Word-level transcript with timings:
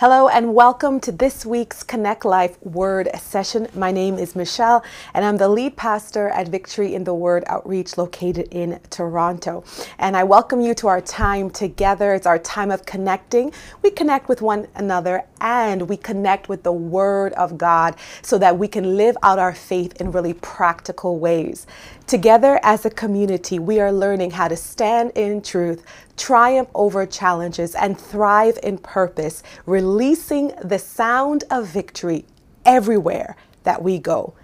Hello 0.00 0.26
and 0.26 0.56
welcome 0.56 0.98
to 0.98 1.12
this 1.12 1.46
week's 1.46 1.84
Connect 1.84 2.24
Life 2.24 2.60
Word 2.64 3.08
session. 3.16 3.68
My 3.76 3.92
name 3.92 4.18
is 4.18 4.34
Michelle 4.34 4.82
and 5.14 5.24
I'm 5.24 5.36
the 5.36 5.48
lead 5.48 5.76
pastor 5.76 6.30
at 6.30 6.48
Victory 6.48 6.96
in 6.96 7.04
the 7.04 7.14
Word 7.14 7.44
Outreach 7.46 7.96
located 7.96 8.48
in 8.50 8.80
Toronto. 8.90 9.62
And 10.00 10.16
I 10.16 10.24
welcome 10.24 10.60
you 10.60 10.74
to 10.74 10.88
our 10.88 11.00
time 11.00 11.48
together. 11.48 12.12
It's 12.12 12.26
our 12.26 12.40
time 12.40 12.72
of 12.72 12.84
connecting. 12.84 13.52
We 13.82 13.92
connect 13.92 14.28
with 14.28 14.42
one 14.42 14.66
another 14.74 15.26
and 15.40 15.88
we 15.88 15.96
connect 15.96 16.48
with 16.48 16.64
the 16.64 16.72
Word 16.72 17.32
of 17.34 17.56
God 17.56 17.94
so 18.20 18.36
that 18.38 18.58
we 18.58 18.66
can 18.66 18.96
live 18.96 19.16
out 19.22 19.38
our 19.38 19.54
faith 19.54 20.00
in 20.00 20.10
really 20.10 20.34
practical 20.34 21.20
ways. 21.20 21.68
Together 22.06 22.60
as 22.62 22.84
a 22.84 22.90
community, 22.90 23.58
we 23.58 23.80
are 23.80 23.90
learning 23.90 24.30
how 24.32 24.46
to 24.46 24.56
stand 24.56 25.10
in 25.14 25.40
truth, 25.40 25.82
triumph 26.18 26.68
over 26.74 27.06
challenges, 27.06 27.74
and 27.74 27.98
thrive 27.98 28.58
in 28.62 28.76
purpose, 28.76 29.42
releasing 29.64 30.48
the 30.62 30.78
sound 30.78 31.44
of 31.50 31.66
victory 31.66 32.26
everywhere 32.66 33.36
that 33.62 33.82
we 33.82 33.98
go. 33.98 34.34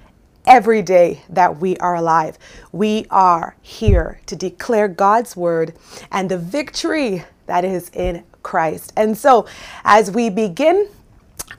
Every 0.46 0.80
day 0.80 1.22
that 1.28 1.58
we 1.58 1.76
are 1.76 1.94
alive, 1.94 2.38
we 2.72 3.06
are 3.10 3.54
here 3.60 4.20
to 4.24 4.34
declare 4.34 4.88
God's 4.88 5.36
word 5.36 5.74
and 6.10 6.30
the 6.30 6.38
victory 6.38 7.24
that 7.44 7.62
is 7.62 7.90
in 7.92 8.24
Christ. 8.42 8.94
And 8.96 9.18
so, 9.18 9.46
as 9.84 10.10
we 10.10 10.30
begin 10.30 10.88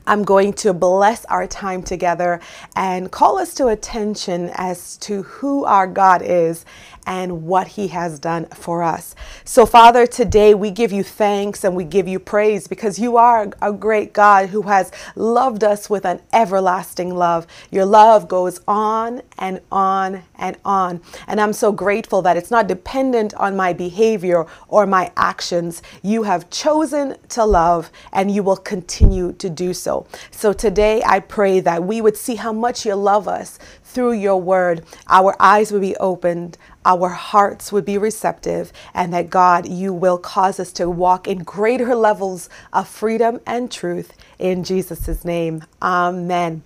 I'm 0.06 0.24
going 0.24 0.52
to 0.54 0.74
bless 0.74 1.24
our 1.26 1.46
time 1.46 1.82
together 1.82 2.40
and 2.76 3.10
call 3.10 3.38
us 3.38 3.54
to 3.54 3.68
attention 3.68 4.50
as 4.54 4.96
to 4.98 5.22
who 5.22 5.64
our 5.64 5.86
God 5.86 6.22
is 6.22 6.64
and 7.06 7.44
what 7.44 7.68
He 7.68 7.88
has 7.88 8.18
done 8.18 8.46
for 8.46 8.82
us. 8.82 9.14
So, 9.44 9.66
Father, 9.66 10.06
today 10.06 10.54
we 10.54 10.70
give 10.70 10.92
you 10.92 11.02
thanks 11.02 11.64
and 11.64 11.74
we 11.74 11.84
give 11.84 12.08
you 12.08 12.18
praise 12.18 12.66
because 12.66 12.98
you 12.98 13.16
are 13.16 13.50
a 13.60 13.72
great 13.72 14.12
God 14.12 14.50
who 14.50 14.62
has 14.62 14.90
loved 15.16 15.64
us 15.64 15.90
with 15.90 16.04
an 16.04 16.20
everlasting 16.32 17.14
love. 17.14 17.46
Your 17.70 17.84
love 17.84 18.28
goes 18.28 18.60
on 18.66 19.22
and 19.38 19.60
on 19.70 20.22
and 20.36 20.56
on. 20.64 21.00
And 21.26 21.40
I'm 21.40 21.52
so 21.52 21.72
grateful 21.72 22.22
that 22.22 22.36
it's 22.36 22.50
not 22.50 22.66
dependent 22.66 23.34
on 23.34 23.56
my 23.56 23.72
behavior 23.72 24.46
or 24.68 24.86
my 24.86 25.10
actions. 25.16 25.82
You 26.02 26.22
have 26.24 26.50
chosen 26.50 27.16
to 27.30 27.44
love 27.44 27.90
and 28.12 28.30
you 28.30 28.42
will 28.42 28.56
continue 28.56 29.32
to 29.34 29.50
do 29.50 29.74
so. 29.74 30.06
So, 30.30 30.52
today 30.52 31.02
I 31.06 31.20
pray 31.20 31.60
that 31.60 31.84
we 31.84 32.00
would 32.00 32.16
see 32.16 32.36
how 32.36 32.52
much 32.52 32.86
you 32.86 32.94
love 32.94 33.28
us 33.28 33.58
through 33.92 34.12
your 34.12 34.40
word. 34.40 34.84
Our 35.08 35.36
eyes 35.40 35.70
will 35.70 35.80
be 35.80 35.96
opened, 35.96 36.56
our 36.84 37.08
hearts 37.08 37.72
would 37.72 37.84
be 37.84 37.98
receptive, 37.98 38.72
and 38.94 39.12
that 39.12 39.30
God, 39.30 39.68
you 39.68 39.92
will 39.92 40.18
cause 40.18 40.58
us 40.58 40.72
to 40.72 40.90
walk 40.90 41.28
in 41.28 41.44
greater 41.44 41.94
levels 41.94 42.48
of 42.72 42.88
freedom 42.88 43.40
and 43.46 43.70
truth. 43.70 44.12
In 44.38 44.64
Jesus' 44.64 45.24
name, 45.24 45.64
amen. 45.80 46.62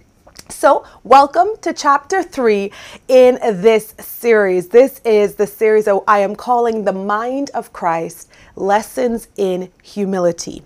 So, 0.49 0.85
welcome 1.03 1.49
to 1.63 1.73
chapter 1.73 2.23
three 2.23 2.71
in 3.09 3.39
this 3.43 3.95
series. 3.99 4.69
This 4.69 5.01
is 5.05 5.35
the 5.35 5.47
series 5.47 5.87
that 5.87 6.01
I 6.07 6.21
am 6.21 6.37
calling 6.37 6.85
The 6.85 6.93
Mind 6.93 7.51
of 7.53 7.73
Christ 7.73 8.31
Lessons 8.55 9.27
in 9.37 9.73
Humility. 9.83 10.63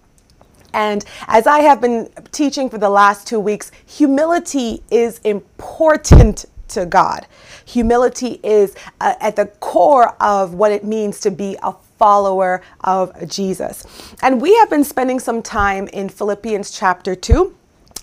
And 0.75 1.05
as 1.27 1.47
I 1.47 1.61
have 1.61 1.81
been 1.81 2.11
teaching 2.31 2.69
for 2.69 2.78
the 2.78 2.91
last 2.91 3.27
two 3.27 3.41
weeks, 3.41 3.73
humility 3.87 4.83
is 4.91 5.19
important 5.25 6.45
to 6.71 6.87
God. 6.87 7.27
Humility 7.67 8.41
is 8.43 8.75
uh, 9.01 9.15
at 9.21 9.37
the 9.37 9.47
core 9.47 10.17
of 10.21 10.55
what 10.55 10.73
it 10.73 10.85
means 10.85 11.21
to 11.21 11.31
be 11.31 11.57
a 11.62 11.73
follower 11.99 12.62
of 12.81 13.29
Jesus. 13.29 13.85
And 14.23 14.41
we 14.41 14.57
have 14.57 14.71
been 14.71 14.85
spending 14.85 15.21
some 15.21 15.43
time 15.43 15.87
in 15.89 16.09
Philippians 16.09 16.71
chapter 16.71 17.15
2. 17.15 17.57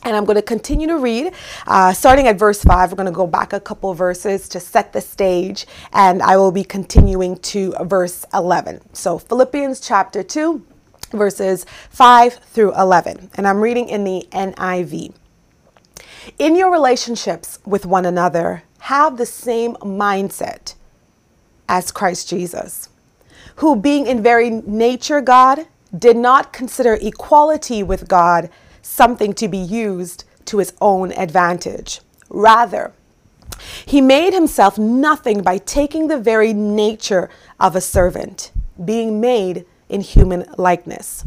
And 0.03 0.15
I'm 0.15 0.25
going 0.25 0.35
to 0.35 0.43
continue 0.43 0.87
to 0.87 0.99
read, 0.99 1.33
uh, 1.65 1.91
starting 1.91 2.27
at 2.27 2.37
verse 2.37 2.63
5. 2.63 2.91
We're 2.91 2.95
going 2.95 3.07
to 3.07 3.11
go 3.11 3.27
back 3.27 3.51
a 3.51 3.59
couple 3.59 3.93
verses 3.95 4.47
to 4.49 4.59
set 4.59 4.93
the 4.93 5.01
stage, 5.01 5.65
and 5.91 6.21
I 6.21 6.37
will 6.37 6.51
be 6.51 6.63
continuing 6.63 7.35
to 7.39 7.73
verse 7.81 8.23
11. 8.33 8.93
So, 8.93 9.17
Philippians 9.17 9.79
chapter 9.81 10.21
2, 10.23 10.63
verses 11.11 11.65
5 11.89 12.35
through 12.35 12.75
11. 12.75 13.31
And 13.35 13.47
I'm 13.47 13.59
reading 13.59 13.89
in 13.89 14.03
the 14.03 14.27
NIV. 14.31 15.13
In 16.37 16.55
your 16.55 16.71
relationships 16.71 17.59
with 17.65 17.85
one 17.85 18.05
another, 18.05 18.63
have 18.87 19.17
the 19.17 19.25
same 19.25 19.73
mindset 19.81 20.73
as 21.67 21.91
Christ 21.91 22.29
Jesus, 22.29 22.87
who, 23.57 23.75
being 23.75 24.07
in 24.07 24.23
very 24.23 24.49
nature 24.49 25.19
God, 25.19 25.67
did 25.97 26.15
not 26.15 26.53
consider 26.53 26.97
equality 27.01 27.83
with 27.83 28.07
God 28.07 28.49
something 28.81 29.33
to 29.33 29.49
be 29.49 29.57
used 29.57 30.23
to 30.45 30.59
his 30.59 30.71
own 30.79 31.11
advantage. 31.11 31.99
Rather, 32.29 32.93
he 33.85 33.99
made 33.99 34.31
himself 34.31 34.77
nothing 34.77 35.41
by 35.41 35.57
taking 35.57 36.07
the 36.07 36.17
very 36.17 36.53
nature 36.53 37.29
of 37.59 37.75
a 37.75 37.81
servant, 37.81 38.53
being 38.85 39.19
made 39.19 39.65
in 39.89 39.99
human 39.99 40.45
likeness. 40.57 41.25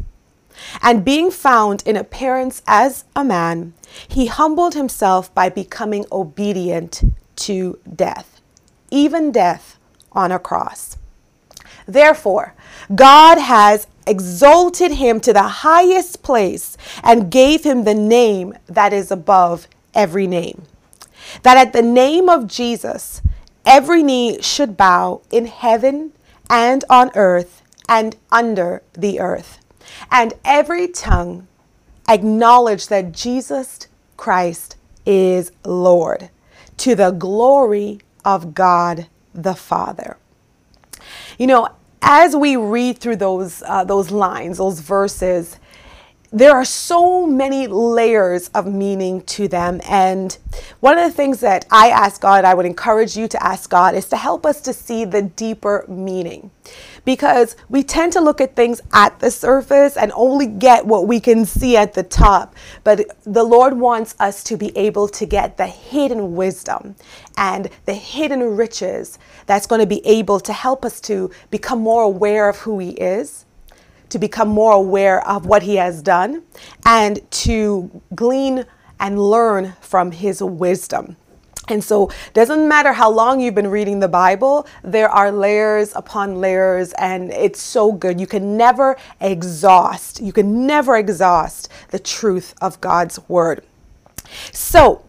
And 0.80 1.04
being 1.04 1.30
found 1.30 1.82
in 1.84 1.96
appearance 1.96 2.62
as 2.66 3.04
a 3.14 3.22
man, 3.22 3.74
he 4.08 4.28
humbled 4.28 4.72
himself 4.72 5.34
by 5.34 5.50
becoming 5.50 6.06
obedient 6.10 7.02
to 7.40 7.78
death, 7.94 8.40
even 8.90 9.32
death 9.32 9.78
on 10.12 10.32
a 10.32 10.38
cross. 10.38 10.96
Therefore, 11.86 12.54
God 12.94 13.38
has 13.38 13.86
exalted 14.06 14.92
him 14.92 15.20
to 15.20 15.32
the 15.32 15.42
highest 15.42 16.22
place 16.22 16.76
and 17.02 17.30
gave 17.30 17.64
him 17.64 17.84
the 17.84 17.94
name 17.94 18.54
that 18.66 18.92
is 18.92 19.10
above 19.10 19.66
every 19.94 20.26
name. 20.26 20.62
That 21.42 21.56
at 21.56 21.72
the 21.72 21.82
name 21.82 22.28
of 22.28 22.46
Jesus, 22.46 23.22
every 23.64 24.02
knee 24.02 24.40
should 24.40 24.76
bow 24.76 25.22
in 25.30 25.46
heaven 25.46 26.12
and 26.48 26.84
on 26.90 27.10
earth 27.14 27.62
and 27.88 28.16
under 28.30 28.82
the 28.92 29.20
earth, 29.20 29.58
and 30.10 30.34
every 30.44 30.86
tongue 30.88 31.48
acknowledge 32.08 32.88
that 32.88 33.12
Jesus 33.12 33.88
Christ 34.16 34.76
is 35.04 35.50
Lord 35.64 36.30
to 36.80 36.94
the 36.94 37.10
glory 37.10 38.00
of 38.24 38.54
God 38.54 39.06
the 39.34 39.54
Father. 39.54 40.16
You 41.38 41.46
know, 41.46 41.68
as 42.02 42.34
we 42.34 42.56
read 42.56 42.98
through 42.98 43.16
those 43.16 43.62
uh, 43.62 43.84
those 43.84 44.10
lines, 44.10 44.58
those 44.58 44.80
verses, 44.80 45.58
there 46.32 46.52
are 46.52 46.64
so 46.64 47.26
many 47.26 47.66
layers 47.66 48.48
of 48.48 48.64
meaning 48.64 49.20
to 49.22 49.48
them. 49.48 49.80
And 49.88 50.36
one 50.78 50.96
of 50.96 51.04
the 51.04 51.16
things 51.16 51.40
that 51.40 51.66
I 51.72 51.88
ask 51.88 52.20
God, 52.20 52.44
I 52.44 52.54
would 52.54 52.66
encourage 52.66 53.16
you 53.16 53.26
to 53.28 53.42
ask 53.42 53.68
God, 53.68 53.96
is 53.96 54.08
to 54.10 54.16
help 54.16 54.46
us 54.46 54.60
to 54.62 54.72
see 54.72 55.04
the 55.04 55.22
deeper 55.22 55.84
meaning. 55.88 56.52
Because 57.04 57.56
we 57.68 57.82
tend 57.82 58.12
to 58.12 58.20
look 58.20 58.40
at 58.40 58.54
things 58.54 58.80
at 58.92 59.18
the 59.18 59.30
surface 59.30 59.96
and 59.96 60.12
only 60.14 60.46
get 60.46 60.86
what 60.86 61.08
we 61.08 61.18
can 61.18 61.44
see 61.44 61.76
at 61.76 61.94
the 61.94 62.04
top. 62.04 62.54
But 62.84 63.16
the 63.24 63.42
Lord 63.42 63.76
wants 63.76 64.14
us 64.20 64.44
to 64.44 64.56
be 64.56 64.76
able 64.76 65.08
to 65.08 65.26
get 65.26 65.56
the 65.56 65.66
hidden 65.66 66.36
wisdom 66.36 66.94
and 67.36 67.68
the 67.86 67.94
hidden 67.94 68.56
riches 68.56 69.18
that's 69.46 69.66
going 69.66 69.80
to 69.80 69.86
be 69.86 70.06
able 70.06 70.38
to 70.40 70.52
help 70.52 70.84
us 70.84 71.00
to 71.02 71.30
become 71.50 71.80
more 71.80 72.04
aware 72.04 72.48
of 72.48 72.58
who 72.58 72.78
He 72.78 72.90
is 72.90 73.46
to 74.10 74.18
become 74.18 74.48
more 74.48 74.72
aware 74.72 75.26
of 75.26 75.46
what 75.46 75.62
he 75.62 75.76
has 75.76 76.02
done 76.02 76.42
and 76.84 77.28
to 77.30 78.02
glean 78.14 78.66
and 78.98 79.18
learn 79.18 79.74
from 79.80 80.12
his 80.12 80.42
wisdom. 80.42 81.16
And 81.68 81.82
so, 81.84 82.10
doesn't 82.34 82.66
matter 82.66 82.92
how 82.92 83.10
long 83.10 83.40
you've 83.40 83.54
been 83.54 83.68
reading 83.68 84.00
the 84.00 84.08
Bible, 84.08 84.66
there 84.82 85.08
are 85.08 85.30
layers 85.30 85.94
upon 85.94 86.40
layers, 86.40 86.92
and 86.94 87.30
it's 87.30 87.62
so 87.62 87.92
good. 87.92 88.20
You 88.20 88.26
can 88.26 88.56
never 88.56 88.96
exhaust, 89.20 90.20
you 90.20 90.32
can 90.32 90.66
never 90.66 90.96
exhaust 90.96 91.68
the 91.90 92.00
truth 92.00 92.54
of 92.60 92.80
God's 92.80 93.20
word. 93.28 93.64
So, 94.52 95.04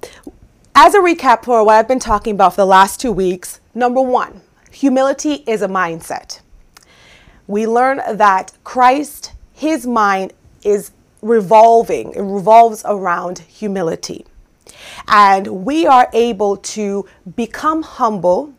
as 0.75 0.93
a 0.93 0.99
recap 0.99 1.45
for 1.45 1.63
what 1.65 1.75
I've 1.75 1.87
been 1.87 1.99
talking 1.99 2.35
about 2.35 2.53
for 2.53 2.61
the 2.61 2.65
last 2.65 3.01
two 3.01 3.11
weeks, 3.11 3.59
number 3.73 4.01
one, 4.01 4.41
humility 4.71 5.43
is 5.47 5.63
a 5.63 5.67
mindset 5.67 6.41
we 7.51 7.67
learn 7.67 8.01
that 8.17 8.53
Christ, 8.63 9.33
his 9.53 9.85
mind 9.85 10.33
is 10.63 10.91
revolving, 11.21 12.13
it 12.13 12.21
revolves 12.21 12.83
around 12.85 13.39
humility. 13.39 14.25
And 15.07 15.65
we 15.65 15.85
are 15.85 16.09
able 16.13 16.57
to 16.57 17.05
become 17.35 17.83
humble 17.83 18.53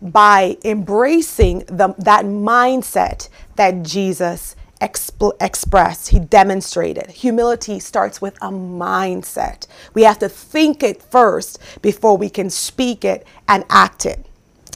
by 0.00 0.56
embracing 0.64 1.60
the, 1.60 1.94
that 1.98 2.24
mindset 2.24 3.28
that 3.54 3.84
Jesus 3.84 4.56
exp- 4.80 5.36
expressed, 5.40 6.08
he 6.08 6.18
demonstrated. 6.18 7.08
Humility 7.10 7.78
starts 7.78 8.20
with 8.20 8.34
a 8.42 8.50
mindset. 8.50 9.66
We 9.94 10.02
have 10.02 10.18
to 10.18 10.28
think 10.28 10.82
it 10.82 11.00
first 11.00 11.60
before 11.80 12.16
we 12.16 12.28
can 12.28 12.50
speak 12.50 13.04
it 13.04 13.24
and 13.46 13.64
act 13.70 14.04
it. 14.04 14.26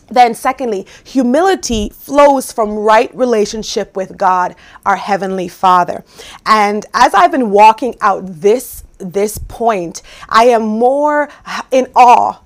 Then, 0.08 0.34
secondly, 0.34 0.86
humility 1.04 1.90
flows 1.90 2.52
from 2.52 2.70
right 2.70 3.14
relationship 3.14 3.96
with 3.96 4.16
God, 4.16 4.54
our 4.84 4.96
Heavenly 4.96 5.48
Father. 5.48 6.04
And 6.44 6.86
as 6.94 7.14
I've 7.14 7.32
been 7.32 7.50
walking 7.50 7.96
out 8.00 8.22
this, 8.24 8.84
this 8.98 9.38
point, 9.38 10.02
I 10.28 10.44
am 10.44 10.62
more 10.62 11.28
in 11.70 11.88
awe 11.94 12.40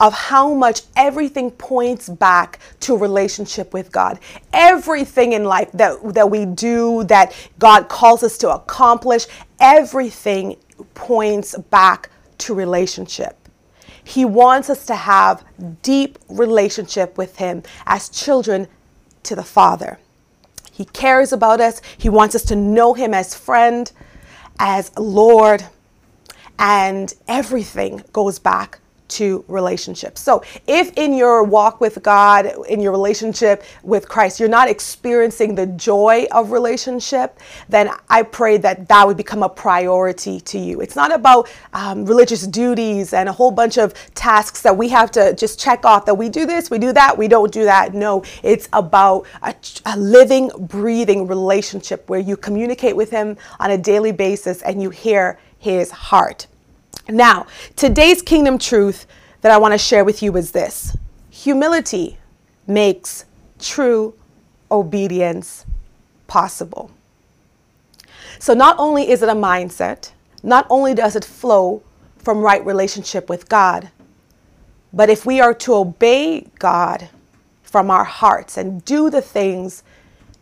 of 0.00 0.12
how 0.12 0.52
much 0.52 0.82
everything 0.96 1.50
points 1.52 2.08
back 2.08 2.58
to 2.80 2.96
relationship 2.96 3.72
with 3.72 3.92
God. 3.92 4.18
Everything 4.52 5.32
in 5.32 5.44
life 5.44 5.70
that, 5.72 6.14
that 6.14 6.30
we 6.30 6.46
do, 6.46 7.04
that 7.04 7.32
God 7.58 7.88
calls 7.88 8.22
us 8.22 8.36
to 8.38 8.50
accomplish, 8.50 9.26
everything 9.60 10.56
points 10.94 11.56
back 11.70 12.10
to 12.38 12.54
relationship. 12.54 13.43
He 14.04 14.24
wants 14.24 14.70
us 14.70 14.84
to 14.86 14.94
have 14.94 15.44
deep 15.82 16.18
relationship 16.28 17.16
with 17.18 17.36
him 17.36 17.62
as 17.86 18.08
children 18.08 18.68
to 19.24 19.34
the 19.34 19.42
Father. 19.42 19.98
He 20.70 20.84
cares 20.84 21.32
about 21.32 21.60
us. 21.60 21.80
He 21.96 22.08
wants 22.08 22.34
us 22.34 22.42
to 22.44 22.56
know 22.56 22.94
him 22.94 23.14
as 23.14 23.34
friend, 23.34 23.90
as 24.58 24.96
Lord, 24.98 25.64
and 26.58 27.12
everything 27.26 28.04
goes 28.12 28.38
back 28.38 28.80
to 29.08 29.44
relationships. 29.48 30.20
So, 30.20 30.42
if 30.66 30.92
in 30.96 31.12
your 31.12 31.44
walk 31.44 31.80
with 31.80 32.02
God, 32.02 32.46
in 32.68 32.80
your 32.80 32.92
relationship 32.92 33.62
with 33.82 34.08
Christ, 34.08 34.40
you're 34.40 34.48
not 34.48 34.68
experiencing 34.68 35.54
the 35.54 35.66
joy 35.66 36.26
of 36.32 36.52
relationship, 36.52 37.38
then 37.68 37.90
I 38.08 38.22
pray 38.22 38.56
that 38.58 38.88
that 38.88 39.06
would 39.06 39.16
become 39.16 39.42
a 39.42 39.48
priority 39.48 40.40
to 40.40 40.58
you. 40.58 40.80
It's 40.80 40.96
not 40.96 41.12
about 41.12 41.48
um, 41.72 42.04
religious 42.06 42.46
duties 42.46 43.12
and 43.12 43.28
a 43.28 43.32
whole 43.32 43.50
bunch 43.50 43.78
of 43.78 43.94
tasks 44.14 44.62
that 44.62 44.76
we 44.76 44.88
have 44.88 45.10
to 45.12 45.34
just 45.34 45.60
check 45.60 45.84
off 45.84 46.06
that 46.06 46.14
we 46.14 46.28
do 46.28 46.46
this, 46.46 46.70
we 46.70 46.78
do 46.78 46.92
that, 46.92 47.16
we 47.16 47.28
don't 47.28 47.52
do 47.52 47.64
that. 47.64 47.94
No, 47.94 48.24
it's 48.42 48.68
about 48.72 49.26
a, 49.42 49.54
a 49.86 49.98
living, 49.98 50.50
breathing 50.58 51.26
relationship 51.26 52.08
where 52.08 52.20
you 52.20 52.36
communicate 52.36 52.96
with 52.96 53.10
Him 53.10 53.36
on 53.60 53.70
a 53.70 53.78
daily 53.78 54.12
basis 54.12 54.62
and 54.62 54.82
you 54.82 54.90
hear 54.90 55.38
His 55.58 55.90
heart. 55.90 56.46
Now, 57.08 57.46
today's 57.76 58.22
kingdom 58.22 58.58
truth 58.58 59.06
that 59.42 59.52
I 59.52 59.58
want 59.58 59.72
to 59.72 59.78
share 59.78 60.04
with 60.04 60.22
you 60.22 60.36
is 60.36 60.52
this 60.52 60.96
humility 61.28 62.16
makes 62.66 63.26
true 63.58 64.14
obedience 64.70 65.66
possible. 66.26 66.90
So, 68.38 68.54
not 68.54 68.76
only 68.78 69.10
is 69.10 69.22
it 69.22 69.28
a 69.28 69.34
mindset, 69.34 70.12
not 70.42 70.66
only 70.70 70.94
does 70.94 71.14
it 71.14 71.24
flow 71.24 71.82
from 72.16 72.38
right 72.38 72.64
relationship 72.64 73.28
with 73.28 73.48
God, 73.48 73.90
but 74.92 75.10
if 75.10 75.26
we 75.26 75.40
are 75.40 75.54
to 75.54 75.74
obey 75.74 76.46
God 76.58 77.10
from 77.62 77.90
our 77.90 78.04
hearts 78.04 78.56
and 78.56 78.82
do 78.84 79.10
the 79.10 79.20
things 79.20 79.82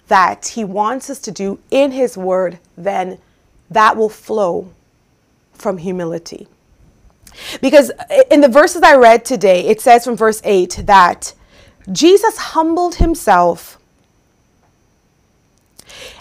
that 0.06 0.46
He 0.48 0.64
wants 0.64 1.10
us 1.10 1.18
to 1.20 1.32
do 1.32 1.58
in 1.72 1.90
His 1.90 2.16
Word, 2.16 2.60
then 2.76 3.18
that 3.68 3.96
will 3.96 4.08
flow 4.08 4.72
from 5.52 5.78
humility. 5.78 6.48
Because 7.60 7.90
in 8.30 8.40
the 8.40 8.48
verses 8.48 8.82
I 8.82 8.96
read 8.96 9.24
today, 9.24 9.66
it 9.66 9.80
says 9.80 10.04
from 10.04 10.16
verse 10.16 10.40
8 10.44 10.82
that 10.84 11.34
Jesus 11.90 12.36
humbled 12.36 12.96
himself 12.96 13.78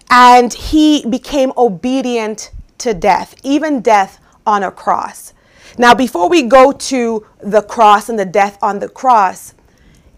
and 0.10 0.54
he 0.54 1.06
became 1.06 1.54
obedient 1.58 2.52
to 2.80 2.94
death, 2.94 3.36
even 3.44 3.82
death 3.82 4.20
on 4.46 4.64
a 4.64 4.72
cross. 4.72 5.34
Now, 5.78 5.94
before 5.94 6.28
we 6.28 6.44
go 6.44 6.72
to 6.72 7.26
the 7.40 7.62
cross 7.62 8.10
and 8.10 8.20
the 8.20 8.26
death 8.26 8.58
on 8.62 8.80
the 8.80 8.90
cross, 8.90 9.54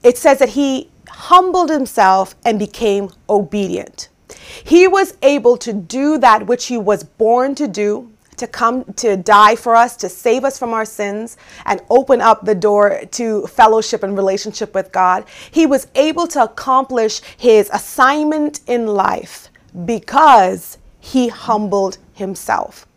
it 0.01 0.18
says 0.18 0.39
that 0.39 0.50
he 0.50 0.89
humbled 1.07 1.69
himself 1.69 2.36
and 2.44 2.57
became 2.57 3.10
obedient. 3.30 4.10
He 4.63 4.88
was 4.88 5.18
able 5.21 5.57
to 5.57 5.74
do 5.74 6.18
that 6.18 6.48
which 6.48 6.68
he 6.68 6.77
was 6.77 7.04
born 7.04 7.54
to 7.56 7.68
do 7.68 8.12
to 8.38 8.47
come 8.47 8.83
to 8.95 9.18
die 9.18 9.56
for 9.56 9.75
us, 9.75 9.95
to 9.97 10.09
save 10.09 10.44
us 10.44 10.57
from 10.59 10.74
our 10.74 10.85
sins, 10.85 11.38
and 11.65 11.81
open 11.89 12.21
up 12.21 12.45
the 12.45 12.56
door 12.56 13.01
to 13.12 13.47
fellowship 13.47 14.03
and 14.03 14.18
relationship 14.18 14.74
with 14.74 14.91
God. 14.91 15.25
He 15.51 15.65
was 15.65 15.88
able 15.95 16.27
to 16.27 16.44
accomplish 16.44 17.21
his 17.38 17.69
assignment 17.71 18.62
in 18.68 18.88
life 18.88 19.50
because 19.85 20.77
he 21.00 21.27
humbled 21.27 21.97
himself. 22.13 22.88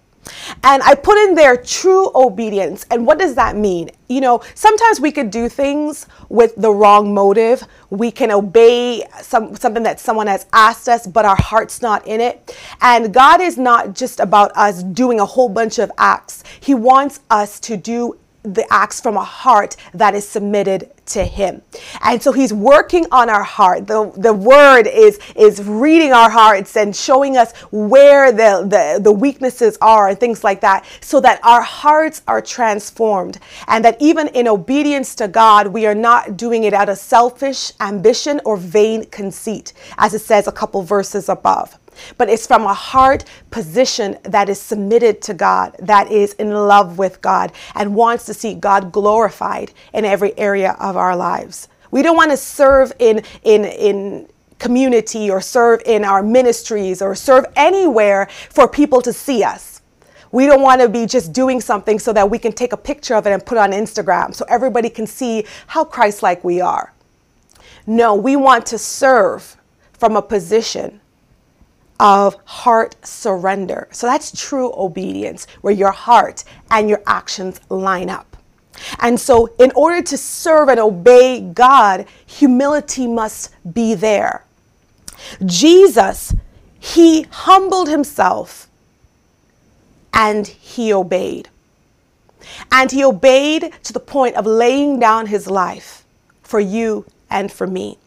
And 0.62 0.82
I 0.82 0.94
put 0.94 1.17
in 1.19 1.34
there 1.34 1.56
true 1.56 2.11
obedience. 2.14 2.87
And 2.90 3.06
what 3.06 3.19
does 3.19 3.34
that 3.34 3.56
mean? 3.56 3.90
You 4.08 4.20
know, 4.20 4.43
sometimes 4.55 5.00
we 5.00 5.11
could 5.11 5.31
do 5.31 5.49
things 5.49 6.06
with 6.28 6.55
the 6.56 6.70
wrong 6.70 7.12
motive. 7.12 7.67
We 7.90 8.11
can 8.11 8.31
obey 8.31 9.05
some, 9.20 9.56
something 9.56 9.82
that 9.82 10.00
someone 10.00 10.26
has 10.26 10.46
asked 10.52 10.88
us, 10.88 11.06
but 11.06 11.25
our 11.25 11.37
heart's 11.37 11.82
not 11.82 12.06
in 12.06 12.20
it. 12.20 12.56
And 12.81 13.12
God 13.12 13.40
is 13.40 13.58
not 13.58 13.94
just 13.94 14.20
about 14.20 14.56
us 14.56 14.82
doing 14.82 15.20
a 15.20 15.26
whole 15.26 15.49
bunch 15.49 15.78
of 15.78 15.90
acts, 15.99 16.44
He 16.61 16.75
wants 16.75 17.20
us 17.31 17.58
to 17.61 17.76
do 17.76 18.19
the 18.46 18.66
acts 18.72 19.00
from 19.00 19.16
a 19.16 19.25
heart 19.25 19.76
that 19.93 20.14
is 20.14 20.26
submitted 20.28 20.90
to 21.06 21.25
him. 21.25 21.62
And 22.02 22.22
so 22.22 22.32
he's 22.32 22.52
working 22.52 23.06
on 23.10 23.28
our 23.31 23.43
heart. 23.43 23.87
The, 23.87 24.12
the 24.16 24.32
word 24.32 24.87
is, 24.87 25.19
is 25.34 25.62
reading 25.62 26.12
our 26.12 26.31
hearts 26.31 26.76
and 26.76 26.94
showing 26.94 27.37
us 27.37 27.52
where 27.70 28.32
the, 28.32 28.66
the, 28.66 29.00
the 29.02 29.12
weaknesses 29.12 29.78
are 29.81 30.08
and 30.08 30.19
things 30.19 30.43
like 30.43 30.60
that, 30.62 30.84
so 31.00 31.20
that 31.20 31.40
our 31.44 31.62
hearts 31.62 32.22
are 32.26 32.40
transformed. 32.40 33.38
And 33.69 33.84
that 33.84 33.96
even 34.00 34.28
in 34.28 34.48
obedience 34.48 35.14
to 35.16 35.28
God, 35.28 35.69
we 35.69 35.87
are 35.87 35.94
not 35.94 36.37
doing 36.37 36.64
it 36.64 36.75
out 36.75 36.88
of 36.88 36.98
selfish 36.98 37.72
ambition 37.81 38.40
or 38.44 38.56
vain 38.56 39.04
conceit, 39.06 39.72
as 39.98 40.14
it 40.14 40.20
says 40.20 40.46
a 40.46 40.52
couple 40.52 40.82
verses 40.82 41.28
above 41.28 41.78
but 42.19 42.28
it's 42.28 42.46
from 42.46 42.62
a 42.64 42.75
heart 42.75 43.25
position 43.50 44.19
that 44.25 44.48
is 44.48 44.60
submitted 44.60 45.22
to 45.22 45.34
God, 45.34 45.76
that 45.81 46.10
is 46.10 46.32
in 46.34 46.50
love 46.50 46.98
with 46.98 47.20
God, 47.20 47.52
and 47.75 47.94
wants 47.94 48.26
to 48.26 48.34
see 48.34 48.54
God 48.54 48.93
glorified 48.93 49.72
in 49.93 50.04
every 50.04 50.37
area 50.38 50.76
of 50.81 50.96
our 50.96 51.16
lives. 51.16 51.69
We 51.90 52.02
don't 52.02 52.16
want 52.16 52.31
to 52.31 52.37
serve 52.37 52.93
in, 52.98 53.22
in, 53.43 53.64
in, 53.64 54.28
community 54.58 55.31
or 55.31 55.40
serve 55.40 55.82
in 55.84 56.04
our 56.04 56.22
ministries 56.22 57.02
or 57.02 57.14
serve 57.14 57.44
anywhere 57.56 58.26
for 58.50 58.66
people 58.66 59.02
to 59.02 59.12
see 59.12 59.43
us. 59.43 59.82
We 60.32 60.46
don't 60.46 60.62
want 60.62 60.81
to 60.81 60.88
be 60.88 61.06
just 61.06 61.32
doing 61.32 61.60
something 61.60 61.98
so 61.98 62.12
that 62.12 62.28
we 62.28 62.38
can 62.38 62.52
take 62.52 62.72
a 62.72 62.76
picture 62.76 63.14
of 63.14 63.26
it 63.26 63.32
and 63.32 63.44
put 63.44 63.58
it 63.58 63.60
on 63.60 63.72
Instagram 63.72 64.34
so 64.34 64.44
everybody 64.48 64.90
can 64.90 65.06
see 65.06 65.44
how 65.66 65.84
Christ 65.84 66.22
like 66.22 66.43
we 66.43 66.60
are. 66.60 66.93
No, 67.87 68.14
we 68.14 68.34
want 68.34 68.66
to 68.66 68.78
serve 68.78 69.56
from 69.93 70.16
a 70.16 70.22
position 70.22 71.00
of 71.98 72.36
heart 72.44 72.96
surrender. 73.05 73.88
So 73.91 74.06
that's 74.06 74.38
true 74.38 74.72
obedience, 74.76 75.46
where 75.60 75.72
your 75.72 75.93
heart 75.93 76.44
and 76.70 76.88
your 76.88 77.03
actions 77.06 77.60
line 77.69 78.10
up. 78.10 78.36
And 79.00 79.19
so, 79.19 79.46
in 79.58 79.72
order 79.74 80.03
to 80.03 80.19
serve 80.19 80.69
and 80.69 80.79
obey 80.79 81.41
God, 81.41 82.06
humility 82.26 83.06
must 83.06 83.55
be 83.72 83.94
there. 83.94 84.44
Jesus, 85.44 86.34
he 86.79 87.22
humbled 87.22 87.88
himself 87.88 88.69
and 90.12 90.46
he 90.46 90.93
obeyed. 90.93 91.48
And 92.70 92.93
he 92.93 93.03
obeyed 93.03 93.72
to 93.82 93.93
the 93.93 94.00
point 94.00 94.36
of 94.36 94.46
laying 94.46 95.00
down 95.00 95.26
his 95.26 95.46
life 95.46 96.05
for 96.43 96.60
you 96.60 97.06
and 97.31 97.50
for 97.50 97.67
me. 97.67 97.98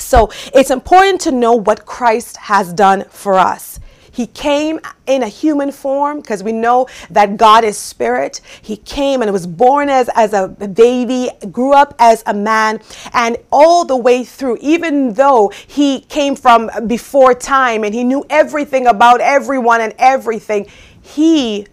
So 0.00 0.30
it's 0.54 0.70
important 0.70 1.20
to 1.22 1.32
know 1.32 1.54
what 1.54 1.86
Christ 1.86 2.36
has 2.36 2.72
done 2.72 3.04
for 3.10 3.34
us. 3.34 3.80
He 4.12 4.26
came 4.26 4.80
in 5.06 5.22
a 5.22 5.28
human 5.28 5.70
form 5.70 6.20
because 6.20 6.42
we 6.42 6.52
know 6.52 6.88
that 7.10 7.36
God 7.36 7.64
is 7.64 7.78
spirit. 7.78 8.40
He 8.60 8.76
came 8.76 9.22
and 9.22 9.32
was 9.32 9.46
born 9.46 9.88
as, 9.88 10.10
as 10.14 10.32
a 10.32 10.48
baby, 10.48 11.30
grew 11.50 11.72
up 11.72 11.94
as 11.98 12.22
a 12.26 12.34
man, 12.34 12.80
and 13.12 13.36
all 13.52 13.84
the 13.84 13.96
way 13.96 14.24
through, 14.24 14.58
even 14.60 15.14
though 15.14 15.52
he 15.66 16.00
came 16.00 16.34
from 16.34 16.70
before 16.86 17.34
time 17.34 17.84
and 17.84 17.94
he 17.94 18.04
knew 18.04 18.24
everything 18.28 18.86
about 18.86 19.20
everyone 19.20 19.80
and 19.80 19.94
everything, 19.98 20.66
he 21.00 21.66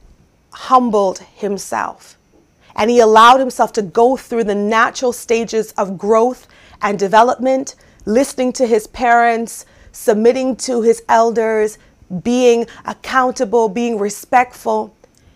humbled 0.52 1.20
himself. 1.20 2.18
And 2.76 2.92
he 2.92 3.00
allowed 3.00 3.40
himself 3.40 3.74
to 3.74 3.82
go 3.82 4.16
through 4.16 4.44
the 4.44 4.56
natural 4.56 5.12
stages 5.12 5.72
of 5.72 5.98
growth 5.98 6.48
and 6.82 7.00
development 7.00 7.76
listening 8.08 8.54
to 8.54 8.66
his 8.66 8.88
parents, 8.88 9.66
submitting 9.92 10.56
to 10.56 10.82
his 10.82 11.04
elders, 11.10 11.78
being 12.24 12.66
accountable, 12.86 13.68
being 13.68 14.00
respectful. 14.00 14.96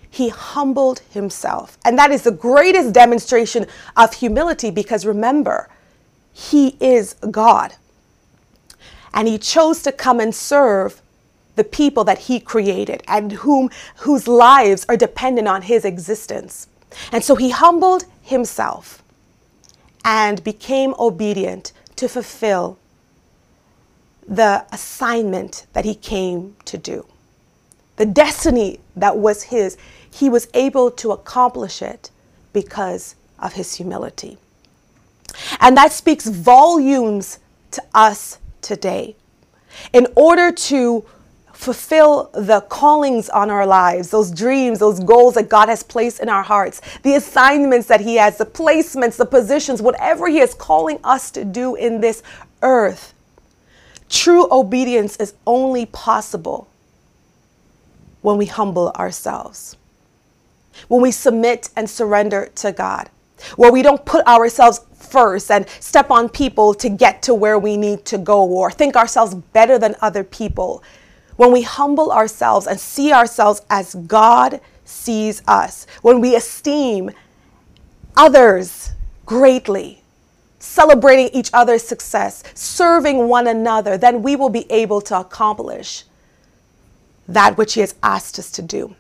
He 0.10 0.30
humbled 0.30 1.00
himself. 1.12 1.78
And 1.86 1.98
that 1.98 2.12
is 2.12 2.24
the 2.24 2.32
greatest 2.32 2.94
demonstration 2.94 3.68
of 3.98 4.14
humility 4.14 4.72
because 4.72 5.06
remember, 5.06 5.70
he 6.34 6.78
is 6.80 7.14
God. 7.30 7.76
And 9.14 9.28
he 9.28 9.38
chose 9.38 9.84
to 9.84 9.92
come 9.92 10.22
and 10.22 10.34
serve 10.34 11.02
the 11.58 11.64
people 11.66 12.06
that 12.06 12.20
he 12.20 12.40
created 12.40 13.04
and 13.08 13.34
whom 13.34 13.70
whose 13.98 14.28
lives 14.28 14.86
are 14.88 14.96
dependent 14.96 15.50
on 15.50 15.64
his 15.64 15.84
existence. 15.84 16.68
And 17.12 17.24
so 17.24 17.36
he 17.36 17.50
humbled 17.50 18.06
himself 18.22 19.04
and 20.06 20.42
became 20.46 20.94
obedient 20.98 21.74
to 22.02 22.10
fulfill 22.10 22.80
the 24.28 24.66
assignment 24.72 25.68
that 25.74 25.86
he 25.86 25.94
came 25.94 26.56
to 26.66 26.76
do. 26.76 27.06
The 27.98 28.08
destiny 28.08 28.80
that 28.96 29.18
was 29.20 29.44
his, 29.44 29.78
he 30.10 30.28
was 30.28 30.48
able 30.56 30.90
to 30.90 31.12
accomplish 31.12 31.80
it 31.80 32.10
because 32.54 33.14
of 33.38 33.54
his 33.54 33.76
humility. 33.76 34.40
And 35.60 35.78
that 35.78 35.92
speaks 35.92 36.26
volumes 36.26 37.38
to 37.70 37.84
us 37.94 38.40
today. 38.64 39.16
In 39.94 40.08
order 40.16 40.52
to 40.52 41.06
fulfill 41.62 42.32
the 42.34 42.60
callings 42.62 43.30
on 43.30 43.52
our 43.52 43.68
lives, 43.68 44.10
those 44.10 44.32
dreams, 44.32 44.80
those 44.80 45.00
goals 45.00 45.36
that 45.36 45.48
God 45.48 45.70
has 45.70 45.84
placed 45.84 46.20
in 46.20 46.28
our 46.28 46.42
hearts, 46.42 46.82
the 47.04 47.14
assignments 47.14 47.86
that 47.86 48.02
He 48.02 48.16
has, 48.16 48.40
the 48.40 48.48
placements, 48.48 49.16
the 49.16 49.28
positions, 49.28 49.80
whatever 49.80 50.28
He 50.28 50.40
is 50.40 50.56
calling 50.56 51.00
us 51.04 51.30
to 51.30 51.46
do 51.46 51.76
in 51.76 52.02
this 52.02 52.24
earth. 52.64 53.14
True 54.10 54.48
obedience 54.52 55.18
is 55.18 55.36
only 55.46 55.86
possible 55.86 56.68
when 58.22 58.38
we 58.38 58.48
humble 58.48 58.90
ourselves, 58.96 59.78
when 60.88 61.04
we 61.04 61.12
submit 61.12 61.70
and 61.76 61.88
surrender 61.88 62.50
to 62.56 62.72
God, 62.72 63.08
where 63.56 63.72
we 63.72 63.84
don't 63.84 64.04
put 64.04 64.26
ourselves 64.26 64.80
first 64.96 65.52
and 65.52 65.70
step 65.80 66.10
on 66.10 66.28
people 66.28 66.74
to 66.74 66.90
get 66.90 67.22
to 67.22 67.36
where 67.36 67.60
we 67.60 67.78
need 67.78 68.04
to 68.06 68.18
go 68.18 68.44
or 68.44 68.72
think 68.72 68.96
ourselves 68.96 69.36
better 69.36 69.78
than 69.78 69.96
other 70.02 70.24
people. 70.24 70.82
When 71.36 71.52
we 71.52 71.62
humble 71.62 72.12
ourselves 72.12 72.68
and 72.68 72.80
see 72.80 73.12
ourselves 73.12 73.62
as 73.70 73.96
God 73.96 74.62
sees 74.86 75.42
us, 75.48 75.88
when 76.02 76.22
we 76.22 76.36
esteem 76.36 77.12
others 78.16 78.92
greatly, 79.26 80.02
celebrating 80.60 81.30
each 81.34 81.50
other's 81.54 81.84
success, 81.84 82.44
serving 82.54 83.28
one 83.28 83.48
another, 83.48 83.98
then 83.98 84.22
we 84.22 84.36
will 84.36 84.50
be 84.50 84.70
able 84.72 85.02
to 85.02 85.20
accomplish 85.20 86.04
that 87.28 87.58
which 87.58 87.74
He 87.74 87.82
has 87.82 87.96
asked 88.04 88.38
us 88.38 88.52
to 88.52 88.62
do. 88.62 88.96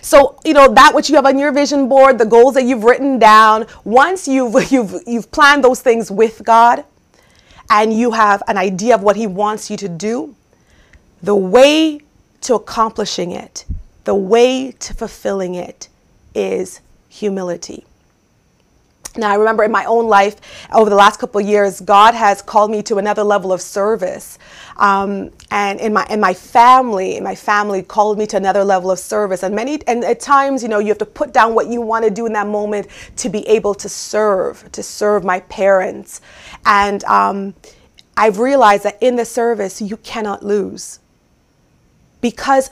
So, 0.00 0.38
you 0.44 0.54
know, 0.54 0.72
that 0.72 0.94
which 0.94 1.10
you 1.10 1.16
have 1.16 1.26
on 1.26 1.38
your 1.38 1.52
vision 1.52 1.88
board, 1.88 2.18
the 2.18 2.24
goals 2.24 2.54
that 2.54 2.64
you've 2.64 2.84
written 2.84 3.18
down, 3.18 3.66
once 3.84 4.28
you've, 4.28 4.54
you've, 4.72 4.94
you've 5.06 5.30
planned 5.30 5.64
those 5.64 5.80
things 5.80 6.10
with 6.10 6.42
God 6.44 6.84
and 7.70 7.92
you 7.92 8.12
have 8.12 8.42
an 8.48 8.56
idea 8.56 8.94
of 8.94 9.02
what 9.02 9.16
He 9.16 9.26
wants 9.26 9.70
you 9.70 9.76
to 9.78 9.88
do, 9.88 10.34
the 11.22 11.36
way 11.36 12.00
to 12.42 12.54
accomplishing 12.54 13.30
it, 13.30 13.64
the 14.04 14.14
way 14.14 14.72
to 14.72 14.94
fulfilling 14.94 15.54
it 15.54 15.88
is 16.34 16.80
humility. 17.08 17.84
Now, 19.14 19.30
I 19.30 19.34
remember 19.34 19.62
in 19.62 19.70
my 19.70 19.84
own 19.84 20.08
life 20.08 20.36
over 20.72 20.88
the 20.88 20.96
last 20.96 21.20
couple 21.20 21.38
of 21.38 21.46
years, 21.46 21.82
God 21.82 22.14
has 22.14 22.40
called 22.40 22.70
me 22.70 22.82
to 22.84 22.96
another 22.96 23.22
level 23.22 23.52
of 23.52 23.60
service. 23.60 24.38
Um, 24.78 25.30
and 25.50 25.78
in 25.80 25.92
my, 25.92 26.06
in 26.08 26.18
my 26.18 26.32
family, 26.32 27.20
my 27.20 27.34
family 27.34 27.82
called 27.82 28.16
me 28.16 28.26
to 28.28 28.38
another 28.38 28.64
level 28.64 28.90
of 28.90 28.98
service. 28.98 29.42
And 29.42 29.54
many, 29.54 29.86
and 29.86 30.02
at 30.02 30.18
times, 30.18 30.62
you 30.62 30.70
know, 30.70 30.78
you 30.78 30.88
have 30.88 30.98
to 30.98 31.04
put 31.06 31.34
down 31.34 31.54
what 31.54 31.66
you 31.66 31.82
want 31.82 32.06
to 32.06 32.10
do 32.10 32.24
in 32.24 32.32
that 32.32 32.46
moment 32.46 32.88
to 33.16 33.28
be 33.28 33.46
able 33.46 33.74
to 33.74 33.88
serve, 33.88 34.72
to 34.72 34.82
serve 34.82 35.24
my 35.24 35.40
parents. 35.40 36.22
And 36.64 37.04
um, 37.04 37.54
I've 38.16 38.38
realized 38.38 38.84
that 38.84 38.96
in 39.02 39.16
the 39.16 39.26
service, 39.26 39.82
you 39.82 39.98
cannot 39.98 40.42
lose. 40.42 41.00
Because 42.22 42.70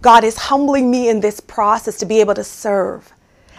God 0.00 0.22
is 0.22 0.36
humbling 0.36 0.88
me 0.88 1.08
in 1.08 1.18
this 1.18 1.40
process 1.40 1.96
to 1.98 2.06
be 2.06 2.20
able 2.20 2.34
to 2.34 2.44
serve 2.44 3.12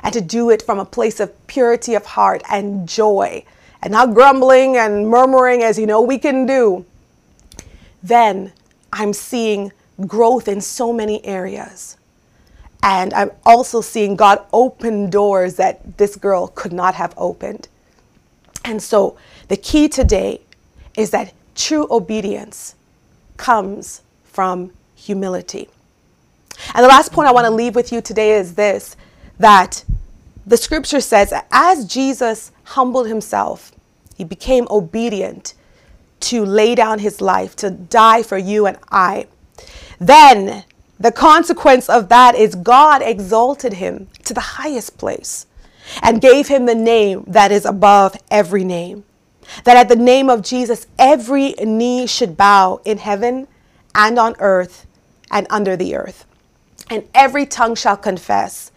and 0.03 0.13
to 0.13 0.21
do 0.21 0.49
it 0.49 0.61
from 0.61 0.79
a 0.79 0.85
place 0.85 1.19
of 1.19 1.47
purity 1.47 1.95
of 1.95 2.05
heart 2.05 2.41
and 2.49 2.87
joy 2.87 3.43
and 3.81 3.91
not 3.91 4.13
grumbling 4.13 4.77
and 4.77 5.07
murmuring 5.07 5.63
as 5.63 5.77
you 5.77 5.85
know 5.85 6.01
we 6.01 6.17
can 6.17 6.45
do, 6.45 6.85
then 8.01 8.53
I'm 8.93 9.13
seeing 9.13 9.71
growth 10.05 10.47
in 10.47 10.61
so 10.61 10.93
many 10.93 11.23
areas. 11.25 11.97
And 12.83 13.13
I'm 13.13 13.31
also 13.45 13.81
seeing 13.81 14.15
God 14.15 14.45
open 14.53 15.09
doors 15.09 15.55
that 15.55 15.97
this 15.97 16.15
girl 16.15 16.47
could 16.47 16.71
not 16.71 16.95
have 16.95 17.13
opened. 17.17 17.67
And 18.63 18.81
so 18.81 19.17
the 19.47 19.57
key 19.57 19.87
today 19.89 20.41
is 20.95 21.09
that 21.11 21.33
true 21.55 21.87
obedience 21.89 22.75
comes 23.35 24.01
from 24.23 24.71
humility. 24.97 25.69
And 26.73 26.83
the 26.83 26.89
last 26.89 27.13
point 27.13 27.27
I 27.27 27.31
want 27.31 27.45
to 27.45 27.51
leave 27.51 27.75
with 27.75 27.91
you 27.91 28.01
today 28.01 28.33
is 28.33 28.55
this 28.55 28.97
that 29.39 29.85
the 30.45 30.57
scripture 30.57 31.01
says, 31.01 31.33
as 31.51 31.85
Jesus 31.85 32.51
humbled 32.63 33.07
himself, 33.07 33.71
he 34.15 34.23
became 34.23 34.67
obedient 34.71 35.53
to 36.21 36.43
lay 36.43 36.73
down 36.73 36.99
his 36.99 37.21
life, 37.21 37.55
to 37.57 37.69
die 37.69 38.23
for 38.23 38.37
you 38.37 38.65
and 38.65 38.77
I. 38.89 39.27
Then 39.99 40.63
the 40.99 41.11
consequence 41.11 41.89
of 41.89 42.09
that 42.09 42.33
is 42.33 42.55
God 42.55 43.03
exalted 43.03 43.73
him 43.73 44.07
to 44.23 44.33
the 44.33 44.41
highest 44.41 44.97
place 44.97 45.45
and 46.01 46.21
gave 46.21 46.47
him 46.47 46.65
the 46.65 46.75
name 46.75 47.23
that 47.27 47.51
is 47.51 47.65
above 47.65 48.15
every 48.31 48.63
name. 48.63 49.03
That 49.63 49.77
at 49.77 49.89
the 49.89 49.95
name 49.95 50.29
of 50.29 50.41
Jesus, 50.41 50.87
every 50.97 51.51
knee 51.63 52.07
should 52.07 52.35
bow 52.35 52.81
in 52.83 52.97
heaven 52.97 53.47
and 53.97 54.17
on 54.17 54.35
earth 54.39 54.85
and 55.31 55.47
under 55.49 55.75
the 55.75 55.95
earth, 55.95 56.25
and 56.89 57.03
every 57.13 57.45
tongue 57.45 57.75
shall 57.75 57.97
confess 57.97 58.71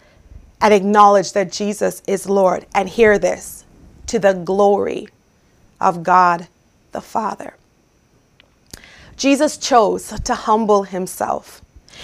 and 0.59 0.73
acknowledge 0.73 1.31
that 1.33 1.51
Jesus 1.51 2.01
is 2.07 2.27
Lord. 2.27 2.65
And 2.75 2.89
hear 2.89 3.17
this 3.17 3.63
to 4.07 4.19
the 4.19 4.33
glory 4.33 5.07
of 5.79 6.03
God 6.03 6.47
the 6.91 7.01
Father. 7.01 7.55
Jesus 9.15 9.57
chose 9.57 10.07
to 10.07 10.35
humble 10.35 10.83
himself, 10.83 11.61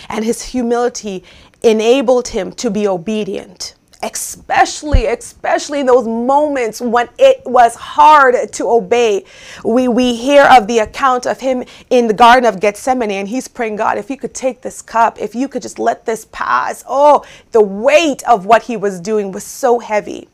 and 0.08 0.24
his 0.24 0.44
humility 0.44 1.24
enabled 1.62 2.30
him 2.30 2.52
to 2.54 2.70
be 2.70 2.88
obedient 2.88 3.76
especially 4.04 5.08
especially 5.08 5.80
in 5.80 5.86
those 5.86 6.06
moments 6.06 6.80
when 6.80 7.10
it 7.18 7.42
was 7.46 7.76
hard 7.76 8.36
to 8.54 8.70
obey. 8.70 9.26
We 9.66 9.88
we 9.88 10.16
hear 10.16 10.44
of 10.44 10.68
the 10.68 10.80
account 10.80 11.26
of 11.26 11.40
him 11.40 11.64
in 11.90 12.08
the 12.08 12.14
garden 12.14 12.46
of 12.46 12.60
gethsemane 12.60 13.12
and 13.12 13.28
he's 13.28 13.48
praying 13.48 13.78
god 13.78 13.98
if 13.98 14.10
you 14.10 14.18
could 14.18 14.36
take 14.36 14.62
this 14.62 14.82
cup 14.82 15.20
if 15.20 15.34
you 15.34 15.48
could 15.48 15.64
just 15.64 15.80
let 15.80 16.06
this 16.06 16.26
pass. 16.32 16.84
Oh 16.88 17.26
the 17.52 17.62
weight 17.62 18.22
of 18.28 18.46
what 18.46 18.64
he 18.64 18.78
was 18.78 19.00
doing 19.00 19.32
was 19.32 19.44
so 19.44 19.80
heavy. 19.80 20.28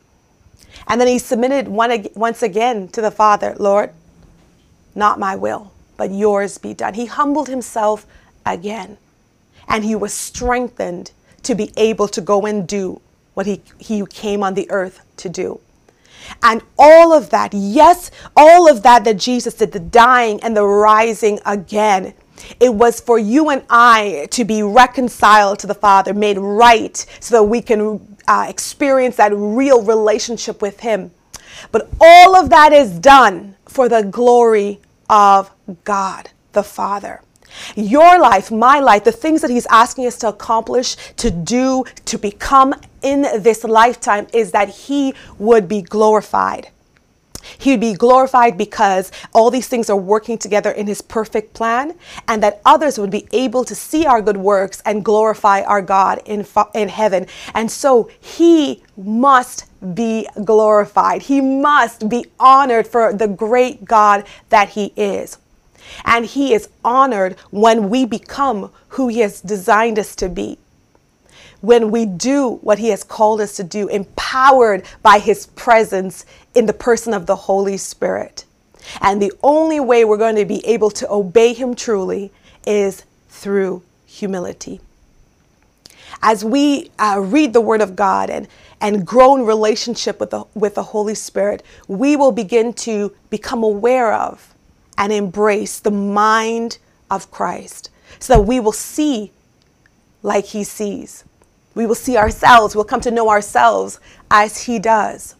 And 0.86 1.00
then 1.00 1.08
he 1.08 1.18
submitted 1.18 1.68
one, 1.68 2.06
once 2.14 2.42
again 2.42 2.88
to 2.88 3.00
the 3.00 3.10
father 3.10 3.56
lord 3.58 3.90
not 4.94 5.18
my 5.18 5.36
will 5.36 5.72
but 5.96 6.10
yours 6.10 6.58
be 6.58 6.74
done. 6.74 6.94
He 6.94 7.06
humbled 7.06 7.48
himself 7.48 8.06
again 8.44 8.98
and 9.68 9.84
he 9.84 9.94
was 9.94 10.12
strengthened 10.12 11.12
to 11.44 11.54
be 11.54 11.72
able 11.76 12.08
to 12.08 12.20
go 12.20 12.42
and 12.42 12.68
do 12.68 13.00
what 13.34 13.46
he, 13.46 13.62
he 13.78 14.04
came 14.06 14.42
on 14.42 14.54
the 14.54 14.70
earth 14.70 15.04
to 15.18 15.28
do. 15.28 15.60
And 16.42 16.62
all 16.78 17.12
of 17.12 17.30
that, 17.30 17.52
yes, 17.52 18.10
all 18.36 18.68
of 18.68 18.82
that 18.82 19.04
that 19.04 19.18
Jesus 19.18 19.54
did, 19.54 19.72
the 19.72 19.80
dying 19.80 20.42
and 20.42 20.56
the 20.56 20.66
rising 20.66 21.38
again, 21.44 22.14
it 22.60 22.74
was 22.74 23.00
for 23.00 23.18
you 23.18 23.50
and 23.50 23.62
I 23.68 24.26
to 24.30 24.44
be 24.44 24.62
reconciled 24.62 25.58
to 25.60 25.66
the 25.66 25.74
Father, 25.74 26.14
made 26.14 26.38
right, 26.38 26.96
so 27.20 27.36
that 27.36 27.44
we 27.44 27.62
can 27.62 28.16
uh, 28.26 28.46
experience 28.48 29.16
that 29.16 29.32
real 29.34 29.82
relationship 29.82 30.62
with 30.62 30.80
Him. 30.80 31.10
But 31.72 31.88
all 32.00 32.36
of 32.36 32.50
that 32.50 32.72
is 32.72 32.98
done 32.98 33.56
for 33.66 33.88
the 33.88 34.02
glory 34.02 34.80
of 35.08 35.50
God 35.84 36.30
the 36.52 36.62
Father. 36.62 37.20
Your 37.76 38.18
life, 38.18 38.50
my 38.50 38.80
life, 38.80 39.04
the 39.04 39.12
things 39.12 39.40
that 39.42 39.50
He's 39.50 39.66
asking 39.66 40.06
us 40.06 40.16
to 40.18 40.28
accomplish, 40.28 40.96
to 41.16 41.30
do, 41.30 41.84
to 42.04 42.18
become 42.18 42.74
in 43.02 43.22
this 43.42 43.64
lifetime 43.64 44.26
is 44.32 44.52
that 44.52 44.68
He 44.68 45.14
would 45.38 45.68
be 45.68 45.82
glorified. 45.82 46.68
He 47.58 47.72
would 47.72 47.80
be 47.80 47.92
glorified 47.92 48.56
because 48.56 49.12
all 49.34 49.50
these 49.50 49.68
things 49.68 49.90
are 49.90 49.96
working 49.96 50.38
together 50.38 50.70
in 50.70 50.86
His 50.86 51.02
perfect 51.02 51.52
plan, 51.52 51.94
and 52.26 52.42
that 52.42 52.60
others 52.64 52.98
would 52.98 53.10
be 53.10 53.26
able 53.32 53.64
to 53.64 53.74
see 53.74 54.06
our 54.06 54.22
good 54.22 54.38
works 54.38 54.82
and 54.86 55.04
glorify 55.04 55.62
our 55.62 55.82
God 55.82 56.22
in, 56.24 56.46
in 56.74 56.88
heaven. 56.88 57.26
And 57.54 57.70
so 57.70 58.10
He 58.20 58.82
must 58.96 59.66
be 59.94 60.26
glorified. 60.44 61.22
He 61.22 61.40
must 61.40 62.08
be 62.08 62.26
honored 62.40 62.86
for 62.86 63.12
the 63.12 63.28
great 63.28 63.84
God 63.84 64.26
that 64.48 64.70
He 64.70 64.92
is. 64.96 65.38
And 66.04 66.26
He 66.26 66.54
is 66.54 66.68
honored 66.84 67.36
when 67.50 67.88
we 67.90 68.04
become 68.06 68.70
who 68.88 69.08
He 69.08 69.20
has 69.20 69.40
designed 69.40 69.98
us 69.98 70.14
to 70.16 70.28
be. 70.28 70.58
When 71.60 71.90
we 71.90 72.06
do 72.06 72.56
what 72.62 72.78
He 72.78 72.88
has 72.88 73.04
called 73.04 73.40
us 73.40 73.56
to 73.56 73.64
do, 73.64 73.88
empowered 73.88 74.84
by 75.02 75.18
His 75.18 75.46
presence 75.46 76.26
in 76.54 76.66
the 76.66 76.72
person 76.72 77.14
of 77.14 77.26
the 77.26 77.36
Holy 77.36 77.76
Spirit. 77.76 78.44
And 79.00 79.20
the 79.22 79.32
only 79.42 79.80
way 79.80 80.04
we're 80.04 80.18
going 80.18 80.36
to 80.36 80.44
be 80.44 80.64
able 80.66 80.90
to 80.92 81.10
obey 81.10 81.54
Him 81.54 81.74
truly 81.74 82.32
is 82.66 83.04
through 83.28 83.82
humility. 84.06 84.80
as 86.22 86.44
we 86.44 86.90
uh, 86.98 87.20
read 87.20 87.52
the 87.52 87.60
Word 87.60 87.80
of 87.82 87.96
God 87.96 88.30
and, 88.30 88.48
and 88.80 89.06
grow 89.06 89.36
in 89.36 89.44
relationship 89.44 90.20
with 90.20 90.30
the, 90.30 90.44
with 90.54 90.74
the 90.74 90.82
Holy 90.82 91.14
Spirit, 91.14 91.62
we 91.88 92.16
will 92.16 92.32
begin 92.32 92.72
to 92.72 93.14
become 93.30 93.62
aware 93.62 94.12
of 94.14 94.53
and 94.96 95.12
embrace 95.12 95.80
the 95.80 95.90
mind 95.90 96.78
of 97.10 97.30
Christ 97.30 97.90
so 98.18 98.34
that 98.34 98.42
we 98.42 98.60
will 98.60 98.72
see 98.72 99.32
like 100.22 100.46
He 100.46 100.64
sees. 100.64 101.24
We 101.74 101.86
will 101.86 101.94
see 101.94 102.16
ourselves, 102.16 102.74
we'll 102.74 102.84
come 102.84 103.00
to 103.02 103.10
know 103.10 103.28
ourselves 103.30 104.00
as 104.30 104.62
He 104.62 104.78
does. 104.78 105.34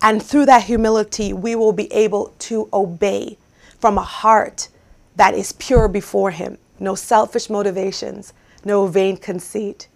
And 0.00 0.22
through 0.22 0.46
that 0.46 0.64
humility, 0.64 1.32
we 1.32 1.54
will 1.54 1.72
be 1.72 1.92
able 1.92 2.34
to 2.40 2.68
obey 2.72 3.38
from 3.78 3.98
a 3.98 4.02
heart 4.02 4.68
that 5.16 5.34
is 5.34 5.52
pure 5.52 5.88
before 5.88 6.30
Him. 6.30 6.58
No 6.78 6.94
selfish 6.94 7.48
motivations, 7.48 8.32
no 8.64 8.86
vain 8.86 9.16
conceit. 9.16 9.88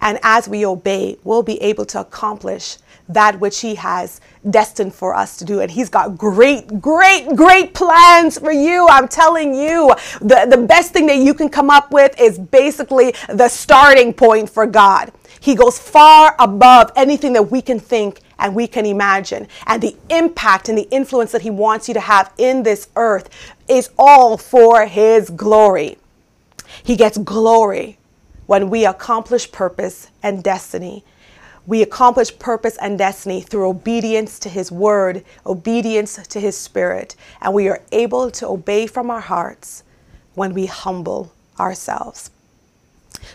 And 0.00 0.18
as 0.22 0.48
we 0.48 0.64
obey, 0.64 1.18
we'll 1.24 1.42
be 1.42 1.60
able 1.62 1.84
to 1.86 2.00
accomplish 2.00 2.78
that 3.08 3.40
which 3.40 3.60
He 3.60 3.74
has 3.76 4.20
destined 4.50 4.94
for 4.94 5.14
us 5.14 5.36
to 5.38 5.44
do. 5.44 5.60
And 5.60 5.70
He's 5.70 5.88
got 5.88 6.16
great, 6.16 6.80
great, 6.80 7.34
great 7.34 7.74
plans 7.74 8.38
for 8.38 8.52
you. 8.52 8.86
I'm 8.88 9.08
telling 9.08 9.54
you, 9.54 9.94
the, 10.20 10.46
the 10.48 10.58
best 10.58 10.92
thing 10.92 11.06
that 11.06 11.18
you 11.18 11.34
can 11.34 11.48
come 11.48 11.70
up 11.70 11.90
with 11.90 12.18
is 12.20 12.38
basically 12.38 13.14
the 13.28 13.48
starting 13.48 14.12
point 14.12 14.50
for 14.50 14.66
God. 14.66 15.12
He 15.40 15.54
goes 15.54 15.78
far 15.78 16.34
above 16.38 16.92
anything 16.96 17.32
that 17.34 17.50
we 17.50 17.62
can 17.62 17.78
think 17.78 18.20
and 18.38 18.54
we 18.54 18.66
can 18.66 18.86
imagine. 18.86 19.48
And 19.66 19.82
the 19.82 19.96
impact 20.10 20.68
and 20.68 20.76
the 20.76 20.88
influence 20.90 21.32
that 21.32 21.42
He 21.42 21.50
wants 21.50 21.88
you 21.88 21.94
to 21.94 22.00
have 22.00 22.32
in 22.38 22.62
this 22.62 22.88
earth 22.96 23.30
is 23.68 23.90
all 23.98 24.36
for 24.36 24.86
His 24.86 25.30
glory. 25.30 25.98
He 26.82 26.96
gets 26.96 27.18
glory 27.18 27.97
when 28.48 28.70
we 28.70 28.86
accomplish 28.86 29.52
purpose 29.52 30.10
and 30.22 30.42
destiny. 30.42 31.04
We 31.66 31.82
accomplish 31.82 32.38
purpose 32.38 32.78
and 32.78 32.96
destiny 32.96 33.42
through 33.42 33.68
obedience 33.68 34.38
to 34.38 34.48
His 34.48 34.72
word, 34.72 35.22
obedience 35.44 36.16
to 36.28 36.40
His 36.40 36.56
spirit, 36.56 37.14
and 37.42 37.52
we 37.52 37.68
are 37.68 37.82
able 37.92 38.30
to 38.30 38.48
obey 38.48 38.86
from 38.86 39.10
our 39.10 39.20
hearts 39.20 39.82
when 40.34 40.54
we 40.54 40.64
humble 40.64 41.30
ourselves. 41.60 42.30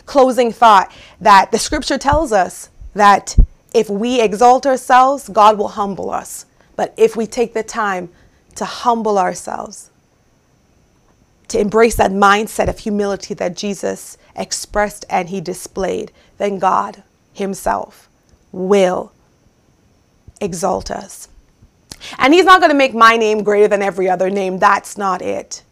Closing 0.07 0.51
thought 0.51 0.91
that 1.21 1.51
the 1.51 1.59
scripture 1.59 1.99
tells 1.99 2.31
us 2.31 2.71
that 2.95 3.37
if 3.71 3.91
we 3.91 4.19
exalt 4.19 4.65
ourselves, 4.65 5.29
God 5.29 5.59
will 5.59 5.67
humble 5.67 6.09
us. 6.09 6.47
But 6.75 6.91
if 6.97 7.15
we 7.15 7.27
take 7.27 7.53
the 7.53 7.61
time 7.61 8.09
to 8.55 8.65
humble 8.65 9.19
ourselves, 9.19 9.91
to 11.49 11.59
embrace 11.59 11.97
that 11.97 12.09
mindset 12.09 12.67
of 12.67 12.79
humility 12.79 13.35
that 13.35 13.55
Jesus 13.55 14.17
expressed 14.35 15.05
and 15.09 15.29
he 15.29 15.41
displayed, 15.41 16.11
then 16.37 16.59
God 16.59 17.03
Himself 17.33 18.09
will 18.51 19.11
exalt 20.41 20.91
us. 20.91 21.27
And 22.17 22.33
He's 22.33 22.45
not 22.45 22.59
going 22.59 22.71
to 22.71 22.77
make 22.77 22.93
my 22.93 23.15
name 23.17 23.43
greater 23.43 23.67
than 23.67 23.81
every 23.81 24.09
other 24.09 24.29
name. 24.29 24.59
That's 24.59 24.97
not 24.97 25.21
it. 25.21 25.63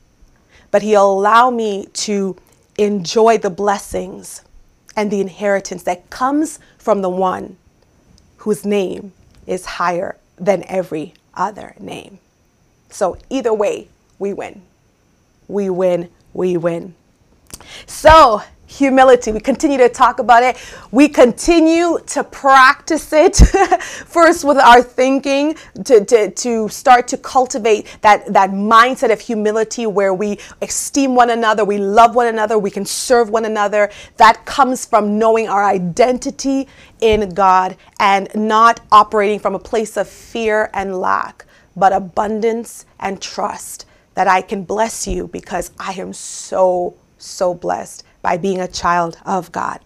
But 0.72 0.82
He'll 0.82 1.12
allow 1.12 1.50
me 1.50 1.88
to 1.94 2.38
enjoy 2.78 3.38
the 3.38 3.50
blessings 3.50 4.44
and 4.96 5.12
the 5.12 5.22
inheritance 5.22 5.84
that 5.84 6.10
comes 6.10 6.60
from 6.78 7.02
the 7.02 7.10
one 7.10 7.58
whose 8.38 8.66
name 8.66 9.14
is 9.46 9.66
higher 9.66 10.18
than 10.38 10.64
every 10.68 11.14
other 11.34 11.76
name. 11.80 12.20
So, 12.90 13.18
either 13.30 13.54
way, 13.54 13.88
we 14.20 14.34
win. 14.34 14.64
We 15.48 15.70
win, 15.70 16.10
we 16.34 16.58
win. 16.58 16.96
So, 17.86 18.42
humility. 18.72 19.32
We 19.32 19.40
continue 19.42 19.78
to 19.78 19.90
talk 19.90 20.20
about 20.20 20.44
it. 20.44 20.58
We 20.92 21.10
continue 21.10 22.00
to 22.08 22.24
practice 22.24 23.12
it 23.12 23.36
first 23.82 24.46
with 24.46 24.58
our 24.58 24.82
thinking 24.82 25.56
to, 25.84 26.06
to, 26.06 26.32
to 26.32 26.70
start 26.70 27.08
to 27.10 27.18
cultivate 27.18 27.98
that, 28.02 28.32
that 28.34 28.52
mindset 28.52 29.12
of 29.12 29.20
humility 29.20 29.86
where 29.88 30.14
we 30.14 30.40
esteem 30.62 31.16
one 31.16 31.32
another, 31.32 31.66
we 31.66 31.78
love 31.80 32.16
one 32.16 32.28
another, 32.28 32.58
we 32.58 32.72
can 32.72 32.86
serve 32.86 33.30
one 33.30 33.46
another. 33.46 33.92
That 34.18 34.46
comes 34.46 34.86
from 34.86 35.20
knowing 35.20 35.50
our 35.50 35.66
identity 35.66 36.68
in 37.02 37.30
God 37.32 37.76
and 38.00 38.30
not 38.34 38.80
operating 38.92 39.40
from 39.40 39.54
a 39.54 39.60
place 39.60 39.98
of 39.98 40.08
fear 40.08 40.70
and 40.74 40.98
lack, 40.98 41.46
but 41.76 41.92
abundance 41.92 42.86
and 43.00 43.22
trust 43.22 43.86
that 44.14 44.28
I 44.28 44.42
can 44.42 44.64
bless 44.64 45.08
you 45.08 45.28
because 45.28 45.72
I 45.80 45.94
am 45.94 46.14
so, 46.14 46.96
so 47.22 47.54
blessed 47.54 48.04
by 48.22 48.38
being 48.38 48.60
a 48.62 48.68
child 48.68 49.18
of 49.26 49.52
God. 49.52 49.80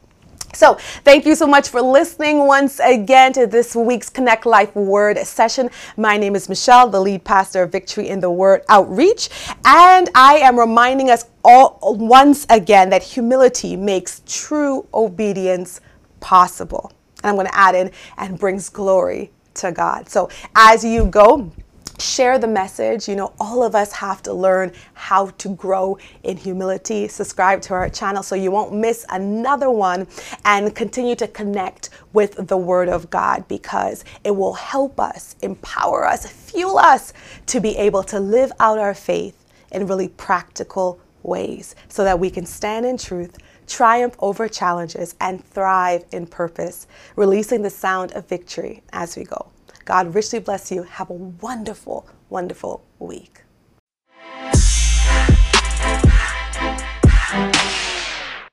So, 0.56 0.76
thank 1.04 1.26
you 1.26 1.36
so 1.36 1.45
much 1.45 1.67
for 1.67 1.82
listening 1.82 2.48
once 2.48 2.80
again 2.80 3.34
to 3.34 3.45
this 3.45 3.76
week's 3.76 4.10
Connect 4.10 4.45
Life 4.45 4.74
Word 4.74 5.17
session. 5.17 5.69
My 5.98 6.15
name 6.15 6.34
is 6.34 6.48
Michelle, 6.48 6.88
the 6.88 7.02
lead 7.02 7.26
pastor 7.26 7.63
of 7.63 7.74
Victory 7.74 8.08
in 8.08 8.21
the 8.21 8.32
Word 8.32 8.62
Outreach, 8.69 9.30
and 9.65 10.10
I 10.15 10.38
am 10.38 10.58
reminding 10.58 11.10
us 11.10 11.26
all 11.43 11.78
once 12.00 12.48
again 12.50 12.89
that 12.91 13.04
humility 13.04 13.76
makes 13.76 14.21
true 14.26 14.88
obedience 14.93 15.82
possible. 16.21 16.93
And 17.21 17.32
I'm 17.32 17.36
going 17.36 17.48
to 17.48 17.58
add 17.58 17.76
in 17.76 17.91
and 18.17 18.39
brings 18.39 18.69
glory 18.69 19.32
to 19.56 19.74
God. 19.74 20.08
So, 20.08 20.30
as 20.56 20.86
you 20.86 21.06
go, 21.08 21.52
share 22.00 22.40
the 22.40 22.48
message. 22.48 23.08
You 23.08 23.16
know, 23.16 23.34
all 23.40 23.64
of 23.64 23.76
us 23.76 23.92
have 23.94 24.22
to 24.24 24.34
learn 24.34 24.72
how 24.94 25.28
to 25.28 25.50
grow 25.56 25.98
in 26.24 26.38
humility. 26.38 27.08
Subscribe 27.08 27.62
to 27.64 27.74
our 27.74 27.90
channel 27.90 28.24
so 28.24 28.36
you 28.36 28.52
won't 28.52 28.74
miss 28.74 29.06
another 29.10 29.70
one 29.70 30.08
and 30.44 30.76
continue 30.76 31.16
to 31.16 31.28
connect 31.28 31.90
with 32.14 32.48
the 32.48 32.58
Word 32.58 32.90
of 32.90 33.10
God 33.10 33.48
because 33.48 34.04
it 34.24 34.32
will 34.32 34.54
help 34.54 35.00
us, 35.00 35.36
empower 35.42 36.06
us, 36.06 36.28
fuel 36.28 36.78
us 36.78 37.14
to 37.48 37.60
be 37.60 37.76
able 37.78 38.04
to 38.04 38.20
live 38.20 38.52
out 38.60 38.78
our 38.78 38.94
faith 38.94 39.46
in 39.72 39.88
really 39.88 40.10
practical 40.10 41.00
ways 41.24 41.76
so 41.90 42.04
that 42.04 42.20
we 42.20 42.30
can 42.30 42.46
stand 42.46 42.86
in 42.86 42.98
truth 42.98 43.38
triumph 43.68 44.16
over 44.20 44.48
challenges, 44.48 45.16
and 45.20 45.44
thrive 45.44 46.04
in 46.12 46.28
purpose, 46.28 46.88
releasing 47.16 47.62
the 47.62 47.70
sound 47.70 48.12
of 48.14 48.28
victory 48.28 48.84
as 48.94 49.16
we 49.16 49.24
go. 49.24 49.48
God 49.86 50.15
richly 50.15 50.39
bless 50.39 50.71
you. 50.71 50.84
Have 50.84 51.12
a 51.12 51.15
wonderful, 51.15 52.10
wonderful 52.30 52.86
week. 53.00 53.45